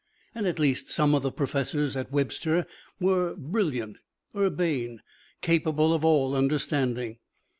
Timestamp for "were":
2.99-3.35